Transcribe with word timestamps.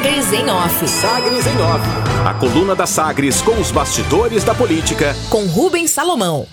Sagres 0.00 0.32
em 0.32 0.48
Off. 0.48 0.88
Sagres 0.88 1.46
em 1.46 1.60
Off. 1.60 1.84
A 2.26 2.32
coluna 2.32 2.74
da 2.74 2.86
Sagres 2.86 3.42
com 3.42 3.60
os 3.60 3.70
bastidores 3.70 4.42
da 4.42 4.54
política. 4.54 5.14
Com 5.28 5.44
Rubens 5.44 5.90
Salomão. 5.90 6.46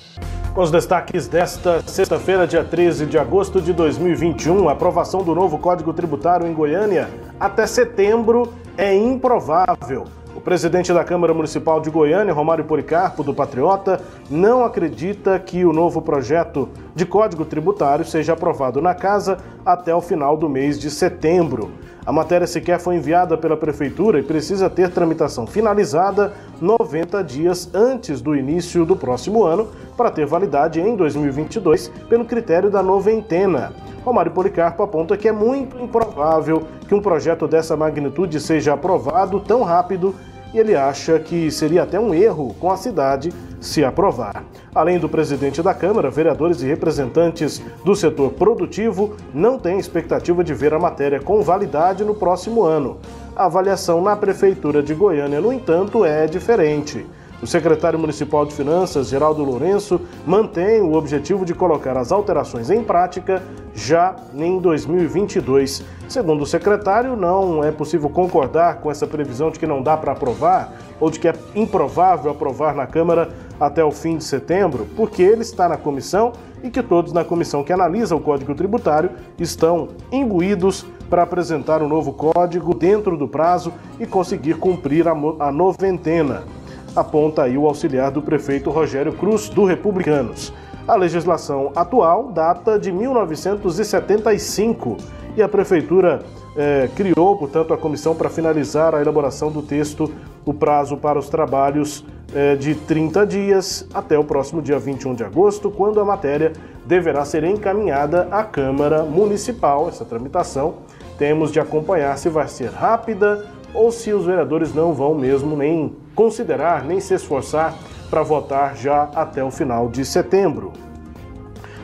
Com 0.53 0.61
os 0.63 0.69
destaques 0.69 1.29
desta 1.29 1.81
sexta-feira, 1.87 2.45
dia 2.45 2.65
13 2.65 3.05
de 3.05 3.17
agosto 3.17 3.61
de 3.61 3.71
2021, 3.71 4.67
a 4.67 4.73
aprovação 4.73 5.23
do 5.23 5.33
novo 5.33 5.59
Código 5.59 5.93
Tributário 5.93 6.45
em 6.45 6.53
Goiânia 6.53 7.09
até 7.39 7.65
setembro 7.65 8.53
é 8.77 8.93
improvável. 8.93 10.03
Presidente 10.47 10.93
da 10.93 11.03
Câmara 11.03 11.33
Municipal 11.33 11.81
de 11.81 11.89
Goiânia, 11.89 12.33
Romário 12.33 12.63
Policarpo, 12.63 13.21
do 13.21 13.33
Patriota, 13.33 13.99
não 14.29 14.63
acredita 14.63 15.37
que 15.37 15.65
o 15.65 15.73
novo 15.73 16.01
projeto 16.01 16.69
de 16.95 17.05
Código 17.05 17.43
Tributário 17.43 18.05
seja 18.05 18.31
aprovado 18.31 18.81
na 18.81 18.95
casa 18.95 19.39
até 19.65 19.93
o 19.93 19.99
final 19.99 20.37
do 20.37 20.47
mês 20.47 20.79
de 20.79 20.89
setembro. 20.89 21.71
A 22.05 22.13
matéria 22.13 22.47
sequer 22.47 22.79
foi 22.79 22.95
enviada 22.95 23.37
pela 23.37 23.57
Prefeitura 23.57 24.21
e 24.21 24.23
precisa 24.23 24.69
ter 24.69 24.89
tramitação 24.89 25.45
finalizada 25.45 26.31
90 26.61 27.21
dias 27.25 27.69
antes 27.73 28.21
do 28.21 28.33
início 28.33 28.85
do 28.85 28.95
próximo 28.95 29.43
ano, 29.43 29.67
para 29.97 30.09
ter 30.09 30.25
validade 30.25 30.79
em 30.79 30.95
2022, 30.95 31.89
pelo 32.07 32.23
critério 32.23 32.69
da 32.69 32.81
noventena. 32.81 33.73
Romário 34.05 34.31
Policarpo 34.31 34.81
aponta 34.81 35.17
que 35.17 35.27
é 35.27 35.33
muito 35.33 35.77
improvável 35.77 36.63
que 36.87 36.95
um 36.95 37.01
projeto 37.01 37.45
dessa 37.45 37.75
magnitude 37.75 38.39
seja 38.39 38.73
aprovado 38.73 39.41
tão 39.41 39.63
rápido 39.63 40.15
e 40.53 40.59
ele 40.59 40.75
acha 40.75 41.19
que 41.19 41.51
seria 41.51 41.83
até 41.83 41.99
um 41.99 42.13
erro 42.13 42.55
com 42.59 42.71
a 42.71 42.77
cidade 42.77 43.31
se 43.59 43.83
aprovar. 43.83 44.43
Além 44.73 44.99
do 44.99 45.09
presidente 45.09 45.61
da 45.61 45.73
Câmara, 45.73 46.09
vereadores 46.09 46.61
e 46.61 46.67
representantes 46.67 47.61
do 47.83 47.95
setor 47.95 48.31
produtivo 48.33 49.15
não 49.33 49.57
têm 49.57 49.79
expectativa 49.79 50.43
de 50.43 50.53
ver 50.53 50.73
a 50.73 50.79
matéria 50.79 51.19
com 51.19 51.41
validade 51.41 52.03
no 52.03 52.13
próximo 52.13 52.63
ano. 52.63 52.99
A 53.35 53.45
avaliação 53.45 54.01
na 54.01 54.15
Prefeitura 54.15 54.83
de 54.83 54.93
Goiânia, 54.93 55.41
no 55.41 55.51
entanto, 55.51 56.05
é 56.05 56.27
diferente. 56.27 57.05
O 57.39 57.45
secretário 57.45 57.99
municipal 57.99 58.47
de 58.47 58.53
Finanças, 58.53 59.09
Geraldo 59.09 59.43
Lourenço, 59.43 60.01
mantém 60.25 60.81
o 60.81 60.93
objetivo 60.93 61.45
de 61.45 61.53
colocar 61.53 61.95
as 61.95 62.11
alterações 62.11 62.71
em 62.71 62.83
prática 62.83 63.43
já 63.75 64.15
em 64.33 64.57
2022. 64.59 65.83
Segundo 66.09 66.41
o 66.41 66.47
secretário, 66.47 67.15
não 67.15 67.63
é 67.63 67.71
possível 67.71 68.09
concordar 68.09 68.77
com 68.81 68.89
essa 68.89 69.05
previsão 69.05 69.51
de 69.51 69.59
que 69.59 69.67
não 69.67 69.83
dá 69.83 69.95
para 69.95 70.13
aprovar 70.13 70.73
ou 70.99 71.11
de 71.11 71.19
que 71.19 71.27
é 71.27 71.35
improvável 71.53 72.31
aprovar 72.31 72.73
na 72.73 72.87
Câmara 72.87 73.29
até 73.59 73.83
o 73.83 73.91
fim 73.91 74.17
de 74.17 74.23
setembro, 74.23 74.87
porque 74.95 75.21
ele 75.21 75.41
está 75.41 75.69
na 75.69 75.77
comissão 75.77 76.33
e 76.63 76.71
que 76.71 76.81
todos 76.81 77.13
na 77.13 77.23
comissão 77.23 77.63
que 77.63 77.71
analisa 77.71 78.15
o 78.15 78.19
Código 78.19 78.55
Tributário 78.55 79.11
estão 79.37 79.89
imbuídos 80.11 80.87
para 81.07 81.21
apresentar 81.21 81.83
o 81.83 81.87
novo 81.87 82.13
código 82.13 82.73
dentro 82.73 83.15
do 83.15 83.27
prazo 83.27 83.71
e 83.99 84.07
conseguir 84.07 84.55
cumprir 84.55 85.07
a 85.07 85.51
noventena 85.51 86.56
aponta 86.97 87.43
aí 87.43 87.57
o 87.57 87.67
auxiliar 87.67 88.11
do 88.11 88.21
prefeito 88.21 88.69
Rogério 88.71 89.13
Cruz, 89.13 89.47
do 89.49 89.63
Republicanos. 89.63 90.51
A 90.87 90.95
legislação 90.95 91.71
atual 91.75 92.31
data 92.31 92.79
de 92.79 92.91
1975 92.91 94.97
e 95.35 95.43
a 95.43 95.47
prefeitura 95.47 96.23
eh, 96.55 96.89
criou, 96.95 97.37
portanto, 97.37 97.73
a 97.73 97.77
comissão 97.77 98.15
para 98.15 98.29
finalizar 98.29 98.95
a 98.95 99.01
elaboração 99.01 99.51
do 99.51 99.61
texto. 99.61 100.11
O 100.43 100.53
prazo 100.53 100.97
para 100.97 101.19
os 101.19 101.29
trabalhos 101.29 102.03
eh, 102.33 102.55
de 102.55 102.73
30 102.73 103.27
dias 103.27 103.87
até 103.93 104.17
o 104.17 104.23
próximo 104.23 104.61
dia 104.61 104.79
21 104.79 105.13
de 105.13 105.23
agosto, 105.23 105.69
quando 105.69 105.99
a 105.99 106.05
matéria 106.05 106.53
deverá 106.85 107.23
ser 107.25 107.43
encaminhada 107.43 108.27
à 108.31 108.43
Câmara 108.43 109.03
Municipal. 109.03 109.89
Essa 109.89 110.03
tramitação 110.03 110.75
temos 111.17 111.51
de 111.51 111.59
acompanhar 111.59 112.17
se 112.17 112.29
vai 112.29 112.47
ser 112.47 112.69
rápida 112.69 113.45
ou 113.77 113.91
se 113.91 114.11
os 114.11 114.25
vereadores 114.25 114.73
não 114.73 114.91
vão 114.91 115.13
mesmo 115.13 115.55
nem 115.55 115.95
considerar, 116.15 116.83
nem 116.83 116.99
se 116.99 117.13
esforçar 117.13 117.75
para 118.09 118.23
votar 118.23 118.75
já 118.75 119.03
até 119.13 119.43
o 119.43 119.51
final 119.51 119.87
de 119.87 120.03
setembro. 120.03 120.73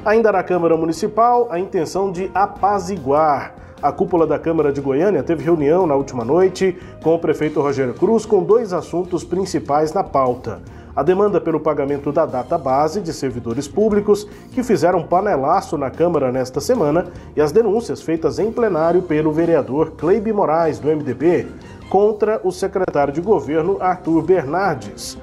Ainda 0.03 0.31
na 0.31 0.41
Câmara 0.41 0.75
Municipal, 0.75 1.47
a 1.51 1.59
intenção 1.59 2.11
de 2.11 2.31
apaziguar. 2.33 3.53
A 3.79 3.91
cúpula 3.91 4.25
da 4.25 4.39
Câmara 4.39 4.73
de 4.73 4.81
Goiânia 4.81 5.21
teve 5.21 5.43
reunião 5.43 5.85
na 5.85 5.93
última 5.93 6.25
noite 6.25 6.75
com 7.03 7.13
o 7.13 7.19
prefeito 7.19 7.61
Rogério 7.61 7.93
Cruz 7.93 8.25
com 8.25 8.41
dois 8.41 8.73
assuntos 8.73 9.23
principais 9.23 9.93
na 9.93 10.03
pauta 10.03 10.61
a 10.95 11.01
demanda 11.01 11.41
pelo 11.41 11.59
pagamento 11.59 12.11
da 12.11 12.25
data 12.25 12.57
base 12.57 13.01
de 13.01 13.11
servidores 13.11 13.67
públicos 13.67 14.27
que 14.51 14.63
fizeram 14.63 15.03
panelaço 15.03 15.77
na 15.77 15.89
Câmara 15.89 16.31
nesta 16.31 16.59
semana 16.59 17.07
e 17.35 17.41
as 17.41 17.51
denúncias 17.51 18.01
feitas 18.01 18.39
em 18.39 18.51
plenário 18.51 19.01
pelo 19.01 19.31
vereador 19.31 19.91
Cleibe 19.91 20.31
Moraes, 20.31 20.79
do 20.79 20.87
MDB, 20.87 21.47
contra 21.89 22.39
o 22.43 22.51
secretário 22.51 23.13
de 23.13 23.21
governo 23.21 23.77
Arthur 23.79 24.21
Bernardes. 24.21 25.17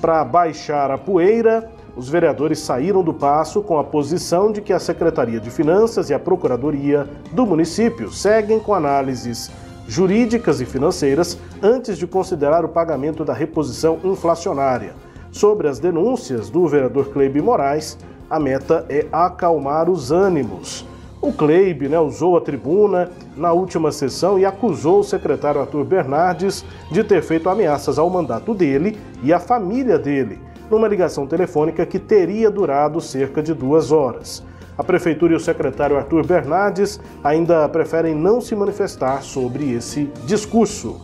Para 0.00 0.24
baixar 0.24 0.90
a 0.90 0.98
poeira, 0.98 1.70
os 1.96 2.08
vereadores 2.08 2.58
saíram 2.58 3.02
do 3.02 3.12
passo 3.12 3.62
com 3.62 3.78
a 3.78 3.84
posição 3.84 4.50
de 4.50 4.60
que 4.60 4.72
a 4.72 4.78
Secretaria 4.78 5.38
de 5.38 5.50
Finanças 5.50 6.08
e 6.08 6.14
a 6.14 6.18
Procuradoria 6.18 7.06
do 7.32 7.44
município 7.44 8.10
seguem 8.10 8.58
com 8.58 8.72
análises 8.72 9.50
jurídicas 9.86 10.60
e 10.60 10.64
financeiras 10.64 11.38
antes 11.62 11.98
de 11.98 12.06
considerar 12.06 12.64
o 12.64 12.68
pagamento 12.68 13.24
da 13.24 13.34
reposição 13.34 13.98
inflacionária. 14.02 14.94
Sobre 15.30 15.68
as 15.68 15.78
denúncias 15.78 16.48
do 16.50 16.66
vereador 16.66 17.10
Cleibe 17.10 17.40
Moraes, 17.42 17.98
a 18.28 18.38
meta 18.38 18.86
é 18.88 19.06
acalmar 19.12 19.90
os 19.90 20.10
ânimos. 20.10 20.86
O 21.22 21.32
Cleibe 21.32 21.88
né, 21.88 22.00
usou 22.00 22.36
a 22.36 22.40
tribuna 22.40 23.08
na 23.36 23.52
última 23.52 23.92
sessão 23.92 24.40
e 24.40 24.44
acusou 24.44 24.98
o 24.98 25.04
secretário 25.04 25.60
Arthur 25.60 25.84
Bernardes 25.84 26.64
de 26.90 27.04
ter 27.04 27.22
feito 27.22 27.48
ameaças 27.48 27.96
ao 27.96 28.10
mandato 28.10 28.52
dele 28.52 28.98
e 29.22 29.32
à 29.32 29.38
família 29.38 30.00
dele, 30.00 30.40
numa 30.68 30.88
ligação 30.88 31.24
telefônica 31.24 31.86
que 31.86 32.00
teria 32.00 32.50
durado 32.50 33.00
cerca 33.00 33.40
de 33.40 33.54
duas 33.54 33.92
horas. 33.92 34.44
A 34.76 34.82
prefeitura 34.82 35.34
e 35.34 35.36
o 35.36 35.40
secretário 35.40 35.96
Arthur 35.96 36.26
Bernardes 36.26 36.98
ainda 37.22 37.68
preferem 37.68 38.16
não 38.16 38.40
se 38.40 38.56
manifestar 38.56 39.22
sobre 39.22 39.70
esse 39.70 40.10
discurso. 40.26 41.00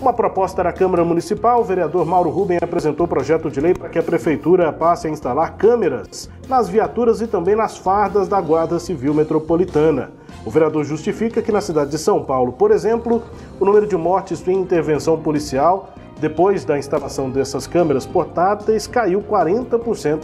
Uma 0.00 0.12
proposta 0.12 0.62
da 0.62 0.72
Câmara 0.72 1.02
Municipal, 1.02 1.60
o 1.60 1.64
vereador 1.64 2.04
Mauro 2.04 2.28
Rubem 2.28 2.58
apresentou 2.60 3.08
projeto 3.08 3.50
de 3.50 3.60
lei 3.60 3.72
para 3.72 3.88
que 3.88 3.98
a 3.98 4.02
Prefeitura 4.02 4.70
passe 4.70 5.06
a 5.06 5.10
instalar 5.10 5.56
câmeras 5.56 6.28
nas 6.46 6.68
viaturas 6.68 7.22
e 7.22 7.26
também 7.26 7.56
nas 7.56 7.78
fardas 7.78 8.28
da 8.28 8.38
Guarda 8.38 8.78
Civil 8.78 9.14
Metropolitana. 9.14 10.10
O 10.44 10.50
vereador 10.50 10.84
justifica 10.84 11.40
que 11.40 11.50
na 11.50 11.62
cidade 11.62 11.90
de 11.90 11.98
São 11.98 12.22
Paulo, 12.22 12.52
por 12.52 12.70
exemplo, 12.70 13.22
o 13.58 13.64
número 13.64 13.86
de 13.86 13.96
mortes 13.96 14.46
em 14.46 14.60
intervenção 14.60 15.18
policial 15.18 15.90
depois 16.20 16.64
da 16.64 16.78
instalação 16.78 17.30
dessas 17.30 17.66
câmeras 17.66 18.04
portáteis 18.04 18.86
caiu 18.86 19.22
40%. 19.22 20.20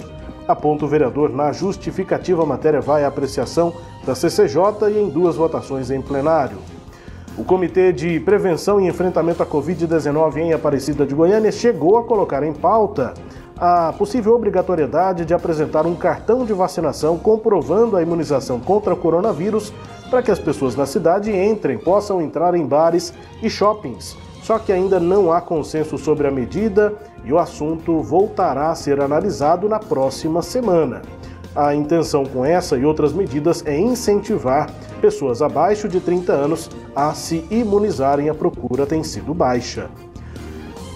Aponta 0.47 0.85
o 0.85 0.89
vereador 0.89 1.31
na 1.31 1.51
justificativa, 1.51 2.43
a 2.43 2.47
matéria 2.47 2.81
vai 2.81 3.05
à 3.05 3.09
apreciação 3.09 3.73
da 4.05 4.15
CCJ 4.15 4.91
e 4.91 4.99
em 4.99 5.09
duas 5.09 5.37
votações 5.37 5.91
em 5.91 6.01
plenário. 6.01 6.59
O 7.37 7.45
Comitê 7.45 7.95
de 7.95 8.21
Prevenção 8.21 8.79
e 8.79 8.87
Enfrentamento 8.87 9.43
à 9.43 9.47
Covid-19 9.47 10.37
em 10.37 10.53
Aparecida 10.53 11.07
de 11.07 11.15
Goiânia 11.15 11.51
chegou 11.51 11.97
a 11.97 12.05
colocar 12.05 12.43
em 12.43 12.53
pauta 12.53 13.15
a 13.57 13.91
possível 13.97 14.35
obrigatoriedade 14.35 15.25
de 15.25 15.33
apresentar 15.33 15.87
um 15.87 15.95
cartão 15.95 16.45
de 16.45 16.53
vacinação 16.53 17.19
comprovando 17.19 17.97
a 17.97 18.03
imunização 18.03 18.61
contra 18.61 18.93
o 18.93 18.97
coronavírus 18.97 19.73
para 20.11 20.23
que 20.23 20.31
as 20.31 20.39
pessoas 20.39 20.77
na 20.77 20.85
cidade 20.85 21.35
entrem, 21.35 21.79
possam 21.79 22.21
entrar 22.21 22.55
em 22.55 22.67
bares 22.67 23.15
e 23.43 23.49
shoppings. 23.49 24.15
Só 24.43 24.59
que 24.59 24.71
ainda 24.71 25.01
não 25.01 25.33
há 25.33 25.41
consenso 25.41 25.97
sobre 25.97 26.27
a 26.27 26.31
medida 26.31 26.93
e 27.25 27.33
o 27.33 27.39
assunto 27.39 28.03
voltará 28.03 28.71
a 28.71 28.75
ser 28.75 29.01
analisado 29.01 29.71
na 29.71 29.79
próxima 29.79 30.43
semana. 30.43 31.01
A 31.55 31.75
intenção 31.75 32.25
com 32.25 32.45
essa 32.45 32.79
e 32.79 32.85
outras 32.85 33.13
medidas 33.13 33.63
é 33.67 33.79
incentivar 33.79 34.71
pessoas 35.03 35.43
abaixo 35.43 35.87
de 35.87 36.01
30 36.01 36.33
anos 36.33 36.71
a 36.97 37.13
se 37.13 37.45
imunizarem. 37.51 38.31
A 38.31 38.35
procura 38.35 38.87
tem 38.87 39.03
sido 39.03 39.35
baixa. 39.35 39.91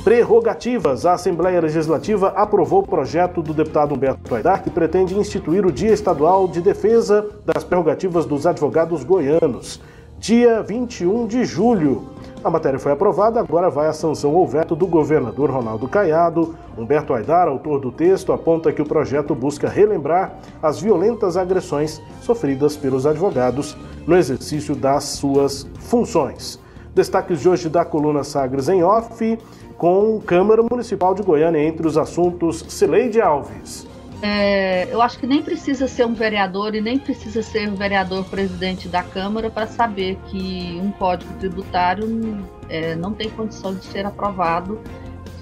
Prerrogativas. 0.03 1.05
A 1.05 1.13
Assembleia 1.15 1.61
Legislativa 1.61 2.29
aprovou 2.29 2.81
o 2.81 2.87
projeto 2.87 3.43
do 3.43 3.53
deputado 3.53 3.95
Humberto 3.95 4.35
Aidar 4.35 4.63
que 4.63 4.71
pretende 4.71 5.19
instituir 5.19 5.67
o 5.67 5.73
Dia 5.73 5.93
Estadual 5.93 6.49
de 6.49 6.63
Defesa 6.63 7.27
das 7.45 7.63
Prerrogativas 7.63 8.25
dos 8.25 8.47
Advogados 8.47 9.05
Goianos, 9.05 9.81
dia 10.19 10.63
21 10.63 11.27
de 11.27 11.45
julho. 11.45 12.09
A 12.43 12.51
matéria 12.51 12.79
foi 12.79 12.93
aprovada, 12.93 13.41
agora 13.41 13.69
vai 13.69 13.89
à 13.89 13.93
sanção 13.93 14.35
ou 14.35 14.47
veto 14.47 14.77
do 14.77 14.87
governador 14.87 15.51
Ronaldo 15.51 15.89
Caiado. 15.89 16.55
Humberto 16.77 17.13
Aidar, 17.13 17.49
autor 17.49 17.81
do 17.81 17.91
texto, 17.91 18.33
aponta 18.33 18.73
que 18.73 18.83
o 18.83 18.87
projeto 18.87 19.35
busca 19.35 19.69
relembrar 19.69 20.39
as 20.63 20.81
violentas 20.81 21.37
agressões 21.37 22.01
sofridas 22.21 22.77
pelos 22.77 23.07
advogados 23.07 23.77
no 24.07 24.17
exercício 24.17 24.77
das 24.77 25.05
suas 25.05 25.67
funções. 25.81 26.61
Destaques 26.95 27.41
de 27.41 27.49
hoje 27.49 27.69
da 27.69 27.85
coluna 27.85 28.23
Sagres 28.23 28.69
em 28.69 28.83
Off, 28.83 29.39
com 29.77 30.21
Câmara 30.25 30.63
Municipal 30.63 31.15
de 31.15 31.23
Goiânia 31.23 31.61
entre 31.61 31.87
os 31.87 31.99
assuntos 31.99 32.65
Cileide 32.69 33.21
Alves. 33.21 33.86
É, 34.23 34.93
eu 34.93 35.03
acho 35.03 35.19
que 35.19 35.27
nem 35.27 35.43
precisa 35.43 35.87
ser 35.87 36.07
um 36.07 36.15
vereador 36.15 36.75
e 36.75 36.81
nem 36.81 36.99
precisa 36.99 37.43
ser 37.43 37.69
o 37.69 37.73
um 37.73 37.75
vereador 37.75 38.25
presidente 38.25 38.89
da 38.89 39.03
Câmara 39.03 39.51
para 39.51 39.67
saber 39.67 40.17
que 40.29 40.81
um 40.83 40.91
código 40.93 41.33
tributário 41.35 42.45
é, 42.69 42.95
não 42.95 43.13
tem 43.13 43.29
condição 43.29 43.75
de 43.75 43.85
ser 43.85 44.07
aprovado, 44.07 44.81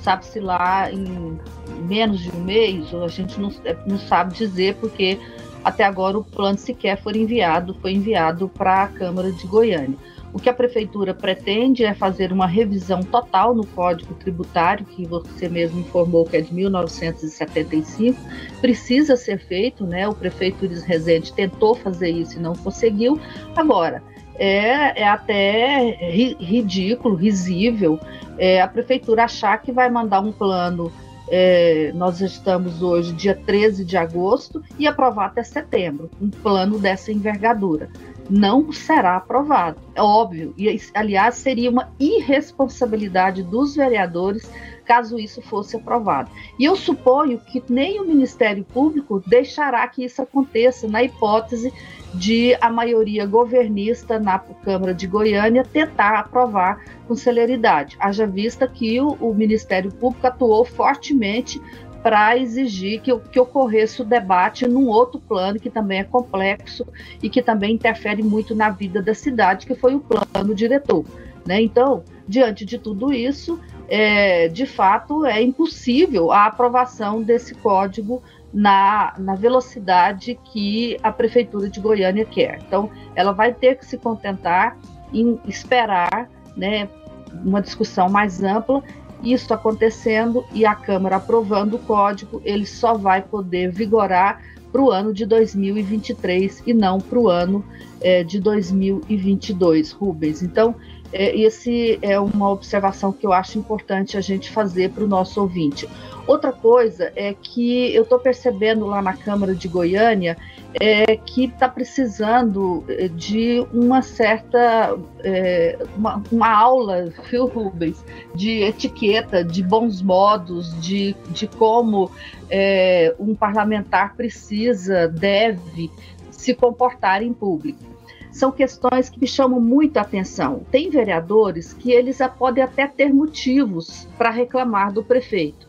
sabe-se 0.02 0.40
lá 0.40 0.90
em 0.92 1.38
menos 1.86 2.20
de 2.20 2.30
um 2.30 2.40
mês, 2.42 2.92
a 2.94 3.08
gente 3.08 3.40
não, 3.40 3.50
é, 3.64 3.76
não 3.86 3.98
sabe 3.98 4.34
dizer, 4.34 4.74
porque 4.76 5.18
até 5.64 5.84
agora 5.84 6.18
o 6.18 6.24
plano 6.24 6.58
sequer 6.58 7.00
foi 7.00 7.16
enviado, 7.16 7.74
foi 7.80 7.92
enviado 7.92 8.48
para 8.48 8.82
a 8.82 8.88
Câmara 8.88 9.32
de 9.32 9.46
Goiânia. 9.46 9.96
O 10.34 10.38
que 10.40 10.48
a 10.48 10.52
prefeitura 10.52 11.14
pretende 11.14 11.84
é 11.84 11.94
fazer 11.94 12.32
uma 12.32 12.44
revisão 12.46 13.04
total 13.04 13.54
no 13.54 13.64
Código 13.64 14.14
Tributário, 14.14 14.84
que 14.84 15.06
você 15.06 15.48
mesmo 15.48 15.78
informou 15.78 16.24
que 16.24 16.36
é 16.36 16.40
de 16.40 16.52
1975, 16.52 18.20
precisa 18.60 19.16
ser 19.16 19.38
feito, 19.38 19.86
né? 19.86 20.08
O 20.08 20.14
prefeito 20.14 20.64
Iris 20.64 20.82
Rezende 20.82 21.32
tentou 21.32 21.76
fazer 21.76 22.10
isso 22.10 22.36
e 22.36 22.42
não 22.42 22.52
conseguiu. 22.52 23.20
Agora, 23.54 24.02
é, 24.36 25.02
é 25.02 25.08
até 25.08 25.92
ridículo, 26.10 27.14
risível, 27.14 28.00
é, 28.36 28.60
a 28.60 28.66
prefeitura 28.66 29.24
achar 29.24 29.58
que 29.58 29.70
vai 29.70 29.88
mandar 29.88 30.20
um 30.20 30.32
plano 30.32 30.92
é, 31.28 31.92
nós 31.94 32.20
estamos 32.20 32.82
hoje, 32.82 33.12
dia 33.12 33.34
13 33.34 33.84
de 33.84 33.96
agosto, 33.96 34.62
e 34.78 34.86
aprovar 34.86 35.26
até 35.26 35.42
setembro 35.42 36.10
um 36.20 36.28
plano 36.28 36.78
dessa 36.78 37.12
envergadura. 37.12 37.88
Não 38.28 38.72
será 38.72 39.16
aprovado, 39.16 39.78
é 39.94 40.02
óbvio. 40.02 40.54
E, 40.56 40.80
aliás, 40.94 41.36
seria 41.36 41.70
uma 41.70 41.92
irresponsabilidade 41.98 43.42
dos 43.42 43.76
vereadores 43.76 44.50
caso 44.84 45.18
isso 45.18 45.40
fosse 45.42 45.76
aprovado. 45.76 46.30
E 46.58 46.64
eu 46.64 46.76
suponho 46.76 47.38
que 47.38 47.62
nem 47.68 48.00
o 48.00 48.06
Ministério 48.06 48.64
Público 48.64 49.22
deixará 49.26 49.86
que 49.88 50.04
isso 50.04 50.22
aconteça, 50.22 50.86
na 50.86 51.02
hipótese 51.02 51.72
de 52.14 52.56
a 52.60 52.70
maioria 52.70 53.26
governista 53.26 54.20
na 54.20 54.38
Câmara 54.38 54.94
de 54.94 55.06
Goiânia 55.06 55.64
tentar 55.64 56.18
aprovar 56.18 56.80
com 57.08 57.16
celeridade. 57.16 57.96
Haja 57.98 58.26
vista 58.26 58.68
que 58.68 59.00
o, 59.00 59.16
o 59.20 59.34
Ministério 59.34 59.90
Público 59.90 60.26
atuou 60.26 60.64
fortemente 60.64 61.60
para 62.04 62.36
exigir 62.36 63.00
que, 63.00 63.18
que, 63.32 63.40
ocorresse 63.40 64.02
o 64.02 64.04
debate 64.04 64.68
num 64.68 64.88
outro 64.88 65.18
plano 65.18 65.58
que 65.58 65.70
também 65.70 66.00
é 66.00 66.04
complexo 66.04 66.86
e 67.22 67.30
que 67.30 67.40
também 67.40 67.76
interfere 67.76 68.22
muito 68.22 68.54
na 68.54 68.68
vida 68.68 69.00
da 69.00 69.14
cidade, 69.14 69.66
que 69.66 69.74
foi 69.74 69.94
o 69.94 70.00
plano 70.00 70.54
diretor. 70.54 71.02
Né? 71.46 71.62
Então, 71.62 72.04
diante 72.28 72.62
de 72.66 72.78
tudo 72.78 73.10
isso, 73.10 73.58
é, 73.88 74.48
de 74.48 74.66
fato, 74.66 75.24
é 75.24 75.42
impossível 75.42 76.30
a 76.30 76.44
aprovação 76.44 77.22
desse 77.22 77.54
código 77.54 78.22
na, 78.52 79.14
na 79.16 79.34
velocidade 79.34 80.38
que 80.52 80.98
a 81.02 81.10
Prefeitura 81.10 81.70
de 81.70 81.80
Goiânia 81.80 82.26
quer. 82.26 82.60
Então, 82.66 82.90
ela 83.14 83.32
vai 83.32 83.54
ter 83.54 83.78
que 83.78 83.86
se 83.86 83.96
contentar 83.96 84.76
em 85.10 85.40
esperar 85.46 86.28
né, 86.54 86.86
uma 87.32 87.62
discussão 87.62 88.10
mais 88.10 88.42
ampla. 88.42 88.82
Isso 89.22 89.52
acontecendo 89.54 90.44
e 90.52 90.66
a 90.66 90.74
Câmara 90.74 91.16
aprovando 91.16 91.74
o 91.74 91.78
código, 91.78 92.42
ele 92.44 92.66
só 92.66 92.94
vai 92.94 93.22
poder 93.22 93.70
vigorar 93.70 94.42
para 94.70 94.82
o 94.82 94.90
ano 94.90 95.14
de 95.14 95.24
2023 95.24 96.62
e 96.66 96.74
não 96.74 96.98
para 96.98 97.18
o 97.18 97.28
ano 97.28 97.64
é, 98.00 98.24
de 98.24 98.40
2022, 98.40 99.92
Rubens. 99.92 100.42
Então, 100.42 100.74
é, 101.12 101.36
esse 101.38 101.98
é 102.02 102.18
uma 102.18 102.50
observação 102.50 103.12
que 103.12 103.26
eu 103.26 103.32
acho 103.32 103.58
importante 103.58 104.16
a 104.16 104.20
gente 104.20 104.50
fazer 104.50 104.90
para 104.90 105.04
o 105.04 105.06
nosso 105.06 105.40
ouvinte. 105.40 105.88
Outra 106.26 106.52
coisa 106.52 107.12
é 107.14 107.34
que 107.34 107.94
eu 107.94 108.02
estou 108.02 108.18
percebendo 108.18 108.86
lá 108.86 109.02
na 109.02 109.14
Câmara 109.14 109.54
de 109.54 109.68
Goiânia 109.68 110.36
é, 110.80 111.16
que 111.16 111.44
está 111.44 111.68
precisando 111.68 112.82
é, 112.88 113.08
de 113.08 113.64
uma 113.72 114.02
certa 114.02 114.96
é, 115.22 115.78
uma, 115.96 116.22
uma, 116.32 116.48
aula, 116.48 117.12
viu, 117.30 117.46
Rubens, 117.46 118.04
de 118.34 118.62
etiqueta, 118.62 119.44
de 119.44 119.62
bons 119.62 120.02
modos, 120.02 120.74
de, 120.80 121.14
de 121.28 121.46
como 121.46 122.10
é, 122.50 123.14
um 123.18 123.34
parlamentar 123.34 124.16
precisa, 124.16 125.06
deve 125.06 125.90
se 126.30 126.54
comportar 126.54 127.22
em 127.22 127.32
público 127.32 127.93
são 128.34 128.50
questões 128.50 129.08
que 129.08 129.20
me 129.20 129.28
chamam 129.28 129.60
muito 129.60 129.96
a 129.96 130.00
atenção. 130.00 130.66
Tem 130.68 130.90
vereadores 130.90 131.72
que 131.72 131.92
eles 131.92 132.18
podem 132.36 132.64
até 132.64 132.88
ter 132.88 133.14
motivos 133.14 134.08
para 134.18 134.28
reclamar 134.28 134.92
do 134.92 135.04
prefeito, 135.04 135.68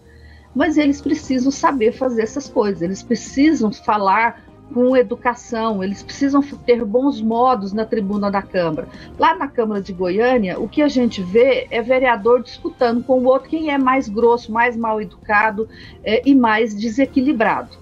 mas 0.54 0.76
eles 0.76 1.00
precisam 1.00 1.52
saber 1.52 1.92
fazer 1.92 2.24
essas 2.24 2.50
coisas, 2.50 2.82
eles 2.82 3.04
precisam 3.04 3.72
falar 3.72 4.44
com 4.74 4.98
educação, 4.98 5.84
eles 5.84 6.02
precisam 6.02 6.42
ter 6.42 6.84
bons 6.84 7.22
modos 7.22 7.72
na 7.72 7.86
tribuna 7.86 8.32
da 8.32 8.42
Câmara. 8.42 8.88
Lá 9.20 9.36
na 9.36 9.48
Câmara 9.48 9.80
de 9.80 9.94
Goiânia, 9.94 10.60
o 10.60 10.68
que 10.68 10.82
a 10.82 10.88
gente 10.88 11.22
vê 11.22 11.68
é 11.70 11.84
vereador 11.84 12.42
disputando 12.42 13.04
com 13.04 13.20
o 13.20 13.26
outro 13.26 13.48
quem 13.48 13.70
é 13.70 13.78
mais 13.78 14.10
grosso, 14.10 14.52
mais 14.52 14.76
mal 14.76 15.00
educado 15.00 15.70
é, 16.04 16.20
e 16.26 16.34
mais 16.34 16.74
desequilibrado. 16.74 17.78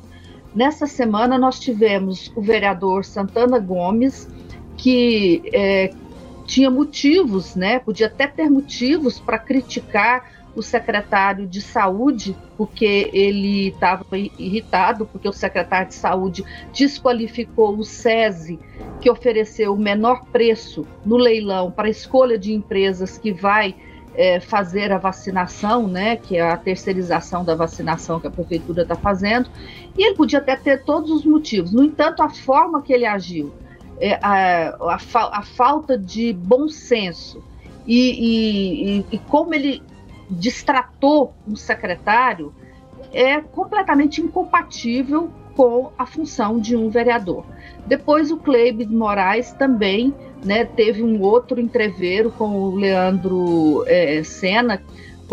Nessa 0.53 0.85
semana, 0.85 1.37
nós 1.37 1.57
tivemos 1.57 2.33
o 2.35 2.41
vereador 2.41 3.05
Santana 3.05 3.59
Gomes, 3.59 4.27
que 4.83 5.41
é, 5.53 5.93
tinha 6.45 6.69
motivos, 6.69 7.55
né? 7.55 7.79
Podia 7.79 8.07
até 8.07 8.27
ter 8.27 8.49
motivos 8.49 9.17
para 9.17 9.39
criticar 9.39 10.29
o 10.53 10.61
secretário 10.61 11.47
de 11.47 11.61
saúde, 11.61 12.35
porque 12.57 13.09
ele 13.13 13.69
estava 13.69 14.05
irritado, 14.13 15.05
porque 15.05 15.27
o 15.27 15.31
secretário 15.31 15.87
de 15.87 15.95
saúde 15.95 16.43
desqualificou 16.77 17.77
o 17.77 17.83
SESI, 17.85 18.59
que 18.99 19.09
ofereceu 19.09 19.73
o 19.73 19.79
menor 19.79 20.25
preço 20.25 20.85
no 21.05 21.15
leilão 21.15 21.71
para 21.71 21.87
a 21.87 21.89
escolha 21.89 22.37
de 22.37 22.53
empresas 22.53 23.17
que 23.17 23.31
vai 23.31 23.73
é, 24.13 24.41
fazer 24.41 24.91
a 24.91 24.97
vacinação, 24.97 25.87
né, 25.87 26.17
que 26.17 26.35
é 26.35 26.41
a 26.41 26.57
terceirização 26.57 27.45
da 27.45 27.55
vacinação 27.55 28.19
que 28.19 28.27
a 28.27 28.31
prefeitura 28.31 28.81
está 28.81 28.95
fazendo, 28.95 29.49
e 29.97 30.05
ele 30.05 30.15
podia 30.15 30.39
até 30.39 30.57
ter 30.57 30.83
todos 30.83 31.09
os 31.09 31.25
motivos. 31.25 31.71
No 31.71 31.85
entanto, 31.85 32.21
a 32.21 32.29
forma 32.29 32.81
que 32.81 32.91
ele 32.91 33.05
agiu, 33.05 33.53
a, 34.21 34.75
a, 34.79 34.97
a, 35.39 35.41
falta 35.43 35.97
de 35.97 36.33
bom 36.33 36.67
senso 36.67 37.43
e, 37.85 38.99
e, 38.99 39.05
e 39.11 39.17
como 39.17 39.53
ele 39.53 39.81
distratou 40.29 41.33
um 41.47 41.55
secretário 41.55 42.53
é 43.13 43.39
completamente 43.39 44.21
incompatível 44.21 45.29
com 45.55 45.91
a 45.97 46.05
função 46.05 46.59
de 46.59 46.75
um 46.75 46.89
vereador. 46.89 47.45
Depois 47.85 48.31
o 48.31 48.37
Cleide 48.37 48.85
Moraes 48.87 49.51
também 49.51 50.13
né, 50.43 50.65
teve 50.65 51.03
um 51.03 51.21
outro 51.21 51.59
entreveiro 51.59 52.31
com 52.31 52.55
o 52.55 52.75
Leandro 52.75 53.83
é, 53.87 54.23
Sena, 54.23 54.81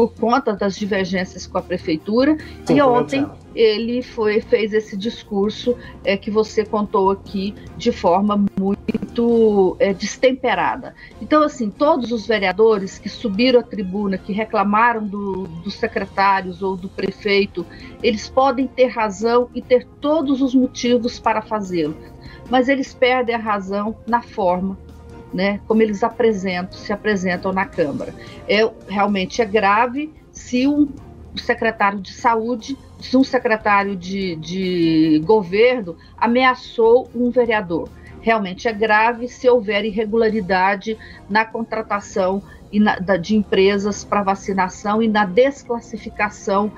por 0.01 0.15
conta 0.15 0.55
das 0.55 0.77
divergências 0.77 1.47
com 1.47 1.59
a 1.59 1.63
prefeitura. 1.63 2.37
Sim, 2.65 2.77
e 2.77 2.83
ontem 2.83 3.27
ele 3.55 4.01
foi 4.01 4.41
fez 4.41 4.73
esse 4.73 4.97
discurso 4.97 5.77
é, 6.05 6.17
que 6.17 6.31
você 6.31 6.65
contou 6.65 7.11
aqui 7.11 7.55
de 7.77 7.93
forma 7.93 8.45
muito 8.59 9.77
é, 9.79 9.93
destemperada. 9.93 10.95
Então, 11.21 11.43
assim, 11.43 11.69
todos 11.69 12.13
os 12.13 12.27
vereadores 12.27 12.99
que 12.99 13.09
subiram 13.09 13.61
à 13.61 13.63
tribuna, 13.63 14.17
que 14.17 14.33
reclamaram 14.33 15.07
do, 15.07 15.47
dos 15.65 15.75
secretários 15.75 16.63
ou 16.63 16.77
do 16.77 16.89
prefeito, 16.89 17.67
eles 18.03 18.29
podem 18.29 18.67
ter 18.67 18.87
razão 18.87 19.51
e 19.55 19.61
ter 19.61 19.87
todos 20.01 20.41
os 20.41 20.55
motivos 20.55 21.19
para 21.19 21.43
fazê-lo, 21.43 21.97
mas 22.49 22.69
eles 22.69 22.95
perdem 22.95 23.35
a 23.35 23.39
razão 23.39 23.97
na 24.07 24.23
forma 24.23 24.79
né, 25.33 25.61
como 25.67 25.83
eles 25.83 26.03
apresentam, 26.03 26.79
se 26.79 26.93
apresentam 26.93 27.53
na 27.53 27.65
Câmara. 27.65 28.15
É, 28.49 28.69
realmente 28.89 29.41
é 29.41 29.45
grave 29.45 30.13
se 30.33 30.67
um 30.67 30.89
secretário 31.37 32.01
de 32.01 32.13
saúde, 32.13 32.77
se 33.01 33.17
um 33.17 33.25
secretário 33.25 33.95
de, 33.97 34.37
de 34.37 35.23
governo 35.25 35.97
ameaçou 36.17 37.09
um 37.15 37.31
vereador. 37.31 37.89
Realmente 38.21 38.69
é 38.69 38.73
grave 38.73 39.29
se 39.29 39.49
houver 39.49 39.85
irregularidade 39.85 40.99
na 41.29 41.45
contratação 41.45 42.43
na, 42.79 42.97
de 43.17 43.35
empresas 43.35 44.05
para 44.05 44.23
vacinação 44.23 45.03
e 45.03 45.09
na 45.09 45.25
desclassificação 45.25 46.71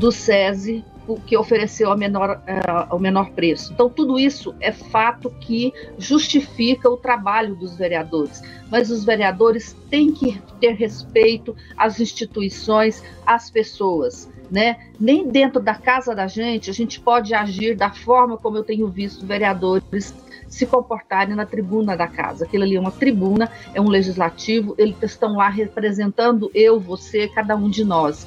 do 0.00 0.10
SESI 0.10 0.84
que 1.14 1.36
ofereceu 1.36 1.92
a 1.92 1.96
menor, 1.96 2.42
uh, 2.42 2.94
o 2.94 2.98
menor 2.98 3.30
preço. 3.30 3.72
Então, 3.72 3.88
tudo 3.88 4.18
isso 4.18 4.54
é 4.60 4.72
fato 4.72 5.30
que 5.40 5.72
justifica 5.96 6.90
o 6.90 6.96
trabalho 6.96 7.54
dos 7.54 7.76
vereadores. 7.76 8.42
Mas 8.70 8.90
os 8.90 9.04
vereadores 9.04 9.76
têm 9.88 10.12
que 10.12 10.40
ter 10.60 10.72
respeito 10.72 11.54
às 11.76 12.00
instituições, 12.00 13.04
às 13.24 13.50
pessoas. 13.50 14.28
Né? 14.50 14.76
Nem 14.98 15.28
dentro 15.28 15.60
da 15.60 15.74
casa 15.74 16.14
da 16.14 16.28
gente 16.28 16.70
a 16.70 16.72
gente 16.72 17.00
pode 17.00 17.34
agir 17.34 17.74
da 17.74 17.90
forma 17.90 18.36
como 18.36 18.56
eu 18.56 18.62
tenho 18.62 18.86
visto 18.86 19.26
vereadores 19.26 20.14
se 20.48 20.66
comportarem 20.66 21.34
na 21.34 21.44
tribuna 21.44 21.96
da 21.96 22.06
casa. 22.06 22.44
Aquilo 22.44 22.64
ali 22.64 22.76
é 22.76 22.80
uma 22.80 22.90
tribuna, 22.90 23.50
é 23.74 23.80
um 23.80 23.88
legislativo, 23.88 24.74
eles 24.78 24.96
estão 25.02 25.36
lá 25.36 25.48
representando 25.48 26.50
eu, 26.54 26.78
você, 26.78 27.28
cada 27.28 27.56
um 27.56 27.68
de 27.68 27.84
nós. 27.84 28.26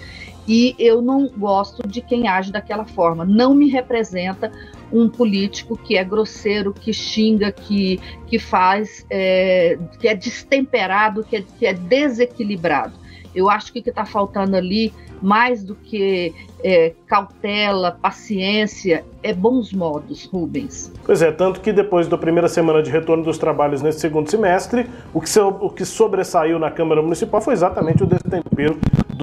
E 0.49 0.75
eu 0.79 0.99
não 0.99 1.29
gosto 1.29 1.87
de 1.87 2.01
quem 2.01 2.27
age 2.27 2.51
daquela 2.51 2.83
forma. 2.83 3.23
Não 3.23 3.53
me 3.53 3.69
representa 3.69 4.51
um 4.91 5.07
político 5.07 5.77
que 5.77 5.95
é 5.95 6.03
grosseiro, 6.03 6.73
que 6.73 6.91
xinga, 6.91 7.51
que, 7.51 7.99
que 8.25 8.39
faz, 8.39 9.05
é, 9.11 9.77
que 9.99 10.07
é 10.07 10.15
destemperado, 10.15 11.23
que 11.23 11.35
é, 11.35 11.43
que 11.59 11.67
é 11.67 11.73
desequilibrado. 11.73 12.93
Eu 13.35 13.47
acho 13.47 13.71
que 13.71 13.79
o 13.79 13.83
que 13.83 13.91
está 13.91 14.05
faltando 14.05 14.55
ali, 14.55 14.91
mais 15.21 15.63
do 15.63 15.75
que 15.75 16.33
é, 16.63 16.93
cautela, 17.05 17.91
paciência, 17.91 19.05
é 19.21 19.31
bons 19.31 19.71
modos, 19.71 20.25
Rubens. 20.25 20.91
Pois 21.05 21.21
é, 21.21 21.31
tanto 21.31 21.61
que 21.61 21.71
depois 21.71 22.07
da 22.07 22.17
primeira 22.17 22.47
semana 22.47 22.81
de 22.81 22.89
retorno 22.89 23.23
dos 23.23 23.37
trabalhos 23.37 23.83
nesse 23.83 23.99
segundo 23.99 24.31
semestre, 24.31 24.87
o 25.13 25.21
que, 25.21 25.29
so, 25.29 25.47
o 25.47 25.69
que 25.69 25.85
sobressaiu 25.85 26.57
na 26.57 26.71
Câmara 26.71 27.03
Municipal 27.03 27.39
foi 27.39 27.53
exatamente 27.53 28.01
o 28.01 28.07
destempero 28.07 28.79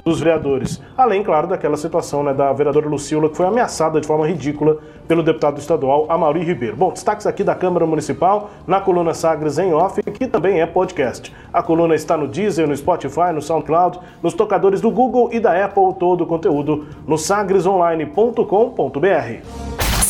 dos 0.07 0.19
vereadores. 0.19 0.81
Além, 0.97 1.21
claro, 1.21 1.47
daquela 1.47 1.75
situação 1.75 2.23
né, 2.23 2.33
da 2.33 2.53
vereadora 2.53 2.87
Lucila, 2.87 3.29
que 3.29 3.35
foi 3.35 3.45
ameaçada 3.45 3.99
de 3.99 4.07
forma 4.07 4.25
ridícula 4.25 4.77
pelo 5.05 5.21
deputado 5.21 5.59
estadual 5.59 6.05
Amaury 6.07 6.43
Ribeiro. 6.43 6.77
Bom, 6.77 6.91
destaques 6.91 7.27
aqui 7.27 7.43
da 7.43 7.53
Câmara 7.53 7.85
Municipal, 7.85 8.49
na 8.65 8.79
coluna 8.79 9.13
Sagres 9.13 9.57
em 9.57 9.73
Off, 9.73 10.01
que 10.01 10.25
também 10.25 10.61
é 10.61 10.65
podcast. 10.65 11.35
A 11.51 11.61
coluna 11.61 11.93
está 11.93 12.15
no 12.15 12.25
Deezer, 12.25 12.67
no 12.67 12.75
Spotify, 12.75 13.33
no 13.33 13.41
SoundCloud, 13.41 13.99
nos 14.23 14.33
tocadores 14.33 14.79
do 14.79 14.89
Google 14.89 15.29
e 15.33 15.41
da 15.41 15.65
Apple, 15.65 15.93
todo 15.99 16.23
o 16.23 16.27
conteúdo 16.27 16.85
no 17.05 17.17
sagresonline.com.br. 17.17 19.86